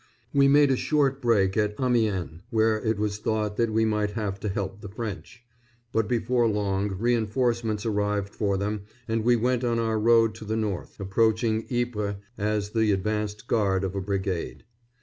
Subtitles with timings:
[0.33, 4.39] We made a short break at Amiens, where it was thought that we might have
[4.39, 5.43] to help the French;
[5.91, 10.57] but before long reinforcements arrived for them and we went on our road to the
[10.57, 14.63] north, approaching Ypres as the advanced guard of a brigade.